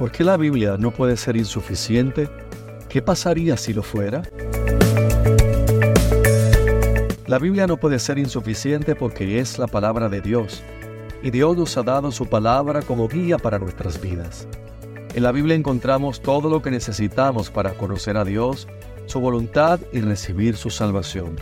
¿Por 0.00 0.10
qué 0.10 0.24
la 0.24 0.38
Biblia 0.38 0.78
no 0.78 0.92
puede 0.92 1.14
ser 1.18 1.36
insuficiente? 1.36 2.30
¿Qué 2.88 3.02
pasaría 3.02 3.58
si 3.58 3.74
lo 3.74 3.82
fuera? 3.82 4.22
La 7.26 7.38
Biblia 7.38 7.66
no 7.66 7.76
puede 7.76 7.98
ser 7.98 8.16
insuficiente 8.16 8.94
porque 8.94 9.40
es 9.40 9.58
la 9.58 9.66
palabra 9.66 10.08
de 10.08 10.22
Dios, 10.22 10.62
y 11.22 11.30
Dios 11.30 11.54
nos 11.54 11.76
ha 11.76 11.82
dado 11.82 12.10
su 12.12 12.24
palabra 12.24 12.80
como 12.80 13.08
guía 13.08 13.36
para 13.36 13.58
nuestras 13.58 14.00
vidas. 14.00 14.48
En 15.14 15.22
la 15.22 15.32
Biblia 15.32 15.54
encontramos 15.54 16.22
todo 16.22 16.48
lo 16.48 16.62
que 16.62 16.70
necesitamos 16.70 17.50
para 17.50 17.74
conocer 17.74 18.16
a 18.16 18.24
Dios, 18.24 18.68
su 19.04 19.20
voluntad 19.20 19.80
y 19.92 20.00
recibir 20.00 20.56
su 20.56 20.70
salvación. 20.70 21.36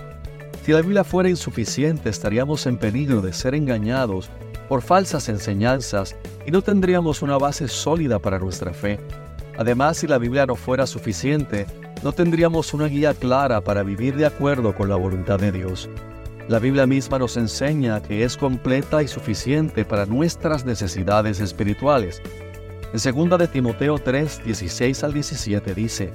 Si 0.64 0.72
la 0.72 0.80
Biblia 0.80 1.04
fuera 1.04 1.30
insuficiente, 1.30 2.10
estaríamos 2.10 2.66
en 2.66 2.76
peligro 2.76 3.20
de 3.20 3.32
ser 3.32 3.54
engañados 3.54 4.30
por 4.68 4.82
falsas 4.82 5.28
enseñanzas 5.28 6.16
y 6.48 6.50
no 6.50 6.62
tendríamos 6.62 7.20
una 7.20 7.36
base 7.36 7.68
sólida 7.68 8.18
para 8.20 8.38
nuestra 8.38 8.72
fe. 8.72 8.98
Además, 9.58 9.98
si 9.98 10.06
la 10.06 10.16
Biblia 10.16 10.46
no 10.46 10.56
fuera 10.56 10.86
suficiente, 10.86 11.66
no 12.02 12.12
tendríamos 12.12 12.72
una 12.72 12.86
guía 12.86 13.12
clara 13.12 13.60
para 13.60 13.82
vivir 13.82 14.16
de 14.16 14.24
acuerdo 14.24 14.74
con 14.74 14.88
la 14.88 14.96
voluntad 14.96 15.38
de 15.38 15.52
Dios. 15.52 15.90
La 16.48 16.58
Biblia 16.58 16.86
misma 16.86 17.18
nos 17.18 17.36
enseña 17.36 18.02
que 18.02 18.24
es 18.24 18.38
completa 18.38 19.02
y 19.02 19.08
suficiente 19.08 19.84
para 19.84 20.06
nuestras 20.06 20.64
necesidades 20.64 21.38
espirituales. 21.40 22.22
En 22.94 23.28
2 23.28 23.38
de 23.38 23.48
Timoteo 23.48 23.98
3, 23.98 24.44
16 24.46 25.04
al 25.04 25.12
17 25.12 25.74
dice, 25.74 26.12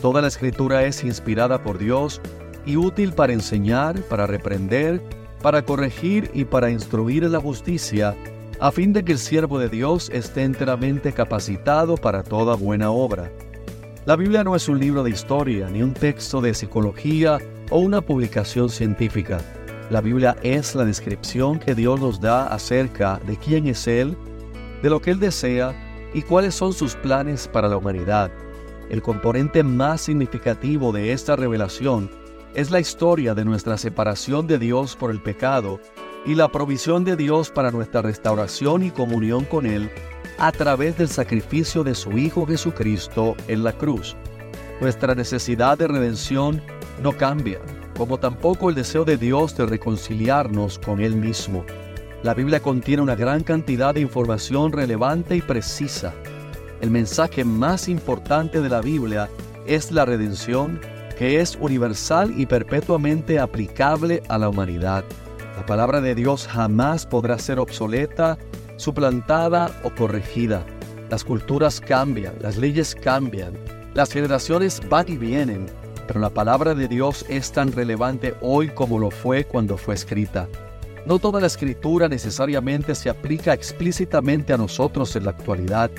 Toda 0.00 0.22
la 0.22 0.26
escritura 0.26 0.82
es 0.82 1.04
inspirada 1.04 1.62
por 1.62 1.78
Dios 1.78 2.20
y 2.66 2.74
útil 2.74 3.12
para 3.12 3.32
enseñar, 3.32 4.02
para 4.08 4.26
reprender, 4.26 5.00
para 5.40 5.62
corregir 5.62 6.32
y 6.34 6.46
para 6.46 6.68
instruir 6.68 7.22
en 7.22 7.30
la 7.30 7.40
justicia, 7.40 8.16
a 8.62 8.70
fin 8.70 8.92
de 8.92 9.04
que 9.04 9.10
el 9.10 9.18
siervo 9.18 9.58
de 9.58 9.68
Dios 9.68 10.08
esté 10.10 10.44
enteramente 10.44 11.12
capacitado 11.12 11.96
para 11.96 12.22
toda 12.22 12.54
buena 12.54 12.92
obra. 12.92 13.28
La 14.04 14.14
Biblia 14.14 14.44
no 14.44 14.54
es 14.54 14.68
un 14.68 14.78
libro 14.78 15.02
de 15.02 15.10
historia, 15.10 15.68
ni 15.68 15.82
un 15.82 15.94
texto 15.94 16.40
de 16.40 16.54
psicología 16.54 17.40
o 17.70 17.80
una 17.80 18.00
publicación 18.00 18.68
científica. 18.68 19.40
La 19.90 20.00
Biblia 20.00 20.36
es 20.44 20.76
la 20.76 20.84
descripción 20.84 21.58
que 21.58 21.74
Dios 21.74 22.00
nos 22.00 22.20
da 22.20 22.46
acerca 22.46 23.20
de 23.26 23.36
quién 23.36 23.66
es 23.66 23.88
Él, 23.88 24.16
de 24.80 24.90
lo 24.90 25.02
que 25.02 25.10
Él 25.10 25.18
desea 25.18 25.74
y 26.14 26.22
cuáles 26.22 26.54
son 26.54 26.72
sus 26.72 26.94
planes 26.94 27.48
para 27.48 27.66
la 27.66 27.78
humanidad. 27.78 28.30
El 28.90 29.02
componente 29.02 29.64
más 29.64 30.02
significativo 30.02 30.92
de 30.92 31.12
esta 31.12 31.34
revelación 31.34 32.08
es 32.54 32.70
la 32.70 32.78
historia 32.78 33.34
de 33.34 33.44
nuestra 33.44 33.76
separación 33.76 34.46
de 34.46 34.60
Dios 34.60 34.94
por 34.94 35.10
el 35.10 35.20
pecado 35.20 35.80
y 36.24 36.34
la 36.34 36.48
provisión 36.48 37.04
de 37.04 37.16
Dios 37.16 37.50
para 37.50 37.70
nuestra 37.70 38.02
restauración 38.02 38.82
y 38.82 38.90
comunión 38.90 39.44
con 39.44 39.66
Él 39.66 39.90
a 40.38 40.52
través 40.52 40.96
del 40.98 41.08
sacrificio 41.08 41.84
de 41.84 41.94
su 41.94 42.16
Hijo 42.16 42.46
Jesucristo 42.46 43.36
en 43.48 43.64
la 43.64 43.72
cruz. 43.72 44.16
Nuestra 44.80 45.14
necesidad 45.14 45.78
de 45.78 45.88
redención 45.88 46.62
no 47.02 47.12
cambia, 47.12 47.60
como 47.96 48.18
tampoco 48.18 48.68
el 48.68 48.74
deseo 48.74 49.04
de 49.04 49.16
Dios 49.16 49.56
de 49.56 49.66
reconciliarnos 49.66 50.78
con 50.78 51.00
Él 51.00 51.16
mismo. 51.16 51.64
La 52.22 52.34
Biblia 52.34 52.60
contiene 52.60 53.02
una 53.02 53.16
gran 53.16 53.42
cantidad 53.42 53.94
de 53.94 54.00
información 54.00 54.72
relevante 54.72 55.36
y 55.36 55.42
precisa. 55.42 56.14
El 56.80 56.90
mensaje 56.90 57.44
más 57.44 57.88
importante 57.88 58.60
de 58.60 58.68
la 58.68 58.80
Biblia 58.80 59.28
es 59.66 59.90
la 59.90 60.04
redención 60.04 60.80
que 61.18 61.40
es 61.40 61.56
universal 61.60 62.32
y 62.36 62.46
perpetuamente 62.46 63.38
aplicable 63.38 64.22
a 64.28 64.38
la 64.38 64.48
humanidad. 64.48 65.04
La 65.56 65.66
palabra 65.66 66.00
de 66.00 66.14
Dios 66.14 66.48
jamás 66.48 67.06
podrá 67.06 67.38
ser 67.38 67.58
obsoleta, 67.58 68.38
suplantada 68.76 69.70
o 69.84 69.90
corregida. 69.94 70.64
Las 71.10 71.24
culturas 71.24 71.80
cambian, 71.80 72.34
las 72.40 72.56
leyes 72.56 72.94
cambian, 72.94 73.52
las 73.94 74.10
generaciones 74.10 74.80
van 74.88 75.10
y 75.10 75.18
vienen, 75.18 75.66
pero 76.06 76.20
la 76.20 76.30
palabra 76.30 76.74
de 76.74 76.88
Dios 76.88 77.26
es 77.28 77.52
tan 77.52 77.70
relevante 77.72 78.34
hoy 78.40 78.70
como 78.70 78.98
lo 78.98 79.10
fue 79.10 79.44
cuando 79.44 79.76
fue 79.76 79.94
escrita. 79.94 80.48
No 81.04 81.18
toda 81.18 81.40
la 81.40 81.48
escritura 81.48 82.08
necesariamente 82.08 82.94
se 82.94 83.10
aplica 83.10 83.52
explícitamente 83.52 84.52
a 84.52 84.56
nosotros 84.56 85.14
en 85.16 85.24
la 85.24 85.32
actualidad, 85.32 85.90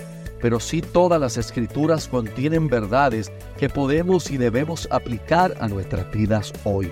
pero 0.42 0.60
sí 0.60 0.82
todas 0.82 1.22
las 1.22 1.38
escrituras 1.38 2.08
contienen 2.08 2.68
verdades 2.68 3.32
que 3.58 3.70
podemos 3.70 4.32
y 4.32 4.38
debemos 4.38 4.88
aplicar 4.92 5.56
a 5.60 5.68
nuestras 5.68 6.12
vidas 6.12 6.52
hoy. 6.64 6.92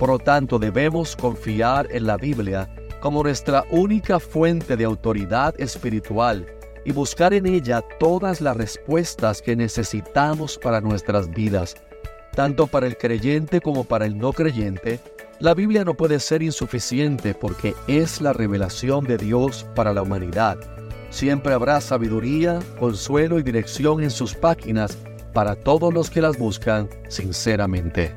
Por 0.00 0.08
lo 0.08 0.18
tanto, 0.18 0.58
debemos 0.58 1.14
confiar 1.14 1.86
en 1.90 2.06
la 2.06 2.16
Biblia 2.16 2.74
como 3.00 3.22
nuestra 3.22 3.64
única 3.70 4.18
fuente 4.18 4.74
de 4.74 4.84
autoridad 4.84 5.54
espiritual 5.60 6.46
y 6.86 6.92
buscar 6.92 7.34
en 7.34 7.44
ella 7.44 7.82
todas 7.98 8.40
las 8.40 8.56
respuestas 8.56 9.42
que 9.42 9.54
necesitamos 9.54 10.56
para 10.56 10.80
nuestras 10.80 11.28
vidas, 11.28 11.76
tanto 12.34 12.66
para 12.66 12.86
el 12.86 12.96
creyente 12.96 13.60
como 13.60 13.84
para 13.84 14.06
el 14.06 14.16
no 14.16 14.32
creyente, 14.32 15.00
la 15.38 15.52
Biblia 15.52 15.84
no 15.84 15.92
puede 15.92 16.18
ser 16.18 16.42
insuficiente 16.42 17.34
porque 17.34 17.74
es 17.86 18.22
la 18.22 18.32
revelación 18.32 19.04
de 19.04 19.18
Dios 19.18 19.66
para 19.74 19.92
la 19.92 20.00
humanidad. 20.00 20.56
Siempre 21.10 21.52
habrá 21.52 21.78
sabiduría, 21.82 22.60
consuelo 22.78 23.38
y 23.38 23.42
dirección 23.42 24.02
en 24.02 24.10
sus 24.10 24.34
páginas 24.34 24.96
para 25.34 25.56
todos 25.56 25.92
los 25.92 26.08
que 26.08 26.22
las 26.22 26.38
buscan 26.38 26.88
sinceramente. 27.10 28.16